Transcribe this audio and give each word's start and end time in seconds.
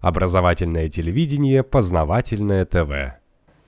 Образовательное 0.00 0.88
телевидение, 0.88 1.64
познавательное 1.64 2.64
ТВ. 2.64 3.18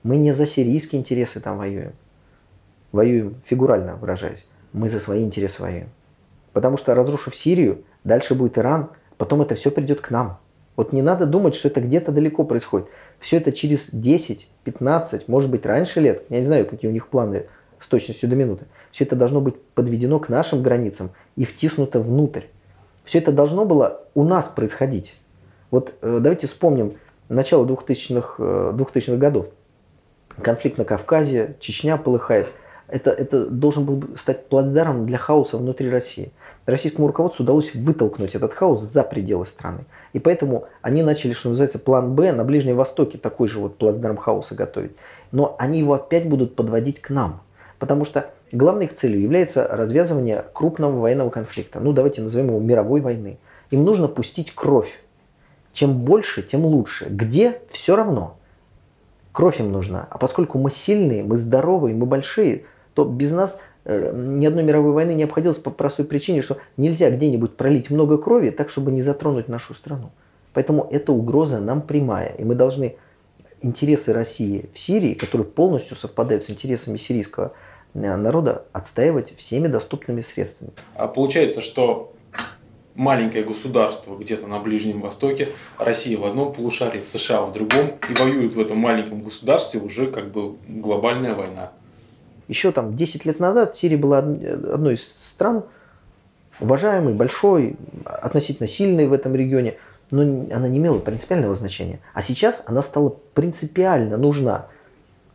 Мы 0.03 0.15
не 0.15 0.33
за 0.33 0.47
сирийские 0.47 1.01
интересы 1.01 1.41
там 1.41 1.57
воюем. 1.57 1.91
Воюем, 2.93 3.35
фигурально 3.45 3.97
выражаясь. 3.97 4.45
Мы 4.71 4.89
за 4.89 5.01
свои 5.01 5.25
интересы 5.25 5.61
воюем. 5.61 5.89
Потому 6.53 6.77
что 6.77 6.95
разрушив 6.95 7.35
Сирию, 7.35 7.83
дальше 8.05 8.33
будет 8.33 8.57
Иран, 8.57 8.91
потом 9.17 9.41
это 9.41 9.55
все 9.55 9.71
придет 9.71 9.99
к 9.99 10.09
нам. 10.09 10.39
Вот 10.77 10.93
не 10.93 11.01
надо 11.01 11.25
думать, 11.25 11.53
что 11.53 11.67
это 11.67 11.81
где-то 11.81 12.13
далеко 12.13 12.45
происходит. 12.45 12.87
Все 13.19 13.35
это 13.35 13.51
через 13.51 13.89
10, 13.91 14.47
15, 14.63 15.27
может 15.27 15.51
быть 15.51 15.65
раньше 15.65 15.99
лет, 15.99 16.23
я 16.29 16.39
не 16.39 16.45
знаю, 16.45 16.65
какие 16.65 16.89
у 16.89 16.93
них 16.93 17.09
планы 17.09 17.47
с 17.81 17.87
точностью 17.87 18.29
до 18.29 18.37
минуты. 18.37 18.67
Все 18.93 19.03
это 19.03 19.17
должно 19.17 19.41
быть 19.41 19.61
подведено 19.73 20.17
к 20.19 20.29
нашим 20.29 20.63
границам 20.63 21.11
и 21.35 21.43
втиснуто 21.43 21.99
внутрь. 21.99 22.43
Все 23.03 23.17
это 23.17 23.33
должно 23.33 23.65
было 23.65 24.05
у 24.13 24.23
нас 24.23 24.47
происходить. 24.47 25.17
Вот 25.71 25.93
э, 26.01 26.19
давайте 26.21 26.47
вспомним 26.47 26.93
начало 27.29 27.65
2000-х 27.65 28.73
2000 28.73 29.11
годов. 29.17 29.47
Конфликт 30.41 30.77
на 30.77 30.85
Кавказе, 30.85 31.55
Чечня 31.59 31.97
полыхает. 31.97 32.47
Это, 32.87 33.09
это 33.09 33.45
должен 33.45 33.85
был 33.85 34.17
стать 34.17 34.47
плацдармом 34.47 35.05
для 35.05 35.17
хаоса 35.17 35.57
внутри 35.57 35.89
России. 35.89 36.31
Российскому 36.65 37.07
руководству 37.07 37.43
удалось 37.43 37.73
вытолкнуть 37.73 38.35
этот 38.35 38.53
хаос 38.53 38.81
за 38.81 39.03
пределы 39.03 39.45
страны. 39.45 39.85
И 40.11 40.19
поэтому 40.19 40.65
они 40.81 41.01
начали, 41.01 41.33
что 41.33 41.49
называется, 41.49 41.79
план 41.79 42.15
Б 42.15 42.33
на 42.33 42.43
Ближнем 42.43 42.75
Востоке, 42.75 43.17
такой 43.17 43.47
же 43.47 43.59
вот 43.59 43.77
плацдарм 43.77 44.17
хаоса 44.17 44.55
готовить. 44.55 44.91
Но 45.31 45.55
они 45.57 45.79
его 45.79 45.93
опять 45.93 46.27
будут 46.27 46.55
подводить 46.55 47.01
к 47.01 47.09
нам. 47.09 47.41
Потому 47.79 48.03
что 48.03 48.29
главной 48.51 48.85
их 48.85 48.95
целью 48.95 49.21
является 49.21 49.67
развязывание 49.67 50.43
крупного 50.53 50.99
военного 50.99 51.29
конфликта. 51.29 51.79
Ну, 51.79 51.93
давайте 51.93 52.21
назовем 52.21 52.47
его 52.47 52.59
мировой 52.59 52.99
войны. 52.99 53.39
Им 53.71 53.85
нужно 53.85 54.09
пустить 54.09 54.53
кровь 54.53 54.99
чем 55.73 55.93
больше, 55.99 56.41
тем 56.41 56.65
лучше. 56.65 57.07
Где? 57.09 57.61
Все 57.71 57.95
равно. 57.95 58.37
Кровь 59.31 59.59
им 59.59 59.71
нужна. 59.71 60.07
А 60.09 60.17
поскольку 60.17 60.57
мы 60.57 60.71
сильные, 60.71 61.23
мы 61.23 61.37
здоровые, 61.37 61.95
мы 61.95 62.05
большие, 62.05 62.65
то 62.93 63.05
без 63.05 63.31
нас 63.31 63.61
э, 63.85 64.11
ни 64.13 64.45
одной 64.45 64.63
мировой 64.63 64.91
войны 64.91 65.13
не 65.13 65.23
обходилось 65.23 65.57
по 65.57 65.71
простой 65.71 66.05
причине, 66.05 66.41
что 66.41 66.57
нельзя 66.75 67.09
где-нибудь 67.09 67.55
пролить 67.55 67.89
много 67.89 68.17
крови 68.17 68.49
так, 68.49 68.69
чтобы 68.69 68.91
не 68.91 69.01
затронуть 69.01 69.47
нашу 69.47 69.73
страну. 69.73 70.11
Поэтому 70.53 70.87
эта 70.91 71.13
угроза 71.13 71.59
нам 71.59 71.81
прямая. 71.81 72.33
И 72.37 72.43
мы 72.43 72.55
должны 72.55 72.97
интересы 73.61 74.11
России 74.11 74.69
в 74.73 74.79
Сирии, 74.79 75.13
которые 75.13 75.47
полностью 75.47 75.95
совпадают 75.95 76.45
с 76.45 76.49
интересами 76.49 76.97
сирийского 76.97 77.53
э, 77.93 78.15
народа, 78.17 78.65
отстаивать 78.73 79.33
всеми 79.37 79.67
доступными 79.67 80.19
средствами. 80.19 80.71
А 80.95 81.07
получается, 81.07 81.61
что 81.61 82.11
маленькое 82.95 83.43
государство 83.43 84.15
где-то 84.15 84.47
на 84.47 84.59
Ближнем 84.59 85.01
Востоке, 85.01 85.49
Россия 85.77 86.17
в 86.17 86.25
одном 86.25 86.53
полушарии, 86.53 87.01
США 87.01 87.43
в 87.43 87.51
другом, 87.51 87.91
и 88.09 88.13
воюют 88.13 88.53
в 88.53 88.59
этом 88.59 88.77
маленьком 88.77 89.21
государстве 89.21 89.79
уже 89.79 90.07
как 90.07 90.31
бы 90.31 90.55
глобальная 90.67 91.35
война. 91.35 91.71
Еще 92.47 92.71
там 92.71 92.95
10 92.95 93.25
лет 93.25 93.39
назад 93.39 93.75
Сирия 93.75 93.97
была 93.97 94.19
одной 94.19 94.95
из 94.95 95.03
стран, 95.03 95.63
уважаемой, 96.59 97.13
большой, 97.13 97.75
относительно 98.05 98.67
сильной 98.67 99.07
в 99.07 99.13
этом 99.13 99.35
регионе, 99.35 99.77
но 100.11 100.21
она 100.21 100.67
не 100.67 100.77
имела 100.77 100.99
принципиального 100.99 101.55
значения. 101.55 101.99
А 102.13 102.21
сейчас 102.21 102.63
она 102.65 102.81
стала 102.81 103.15
принципиально 103.33 104.17
нужна 104.17 104.67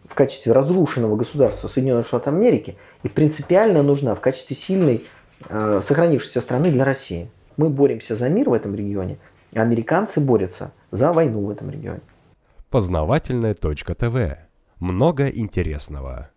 в 0.06 0.14
качестве 0.14 0.52
разрушенного 0.52 1.16
государства 1.16 1.68
Соединенных 1.68 2.06
Штатов 2.06 2.28
Америки 2.28 2.76
и 3.02 3.08
принципиально 3.08 3.82
нужна 3.82 4.14
в 4.14 4.20
качестве 4.20 4.54
сильной, 4.54 5.04
э, 5.48 5.80
сохранившейся 5.84 6.40
страны 6.40 6.70
для 6.70 6.84
России. 6.84 7.28
Мы 7.56 7.70
боремся 7.70 8.16
за 8.16 8.28
мир 8.28 8.50
в 8.50 8.52
этом 8.52 8.74
регионе, 8.74 9.18
а 9.54 9.62
американцы 9.62 10.20
борются 10.20 10.72
за 10.90 11.12
войну 11.12 11.46
в 11.46 11.50
этом 11.50 11.70
регионе. 11.70 12.00
Познавательная 12.70 13.54
точка 13.54 13.94
ТВ. 13.94 14.38
Много 14.80 15.28
интересного. 15.28 16.30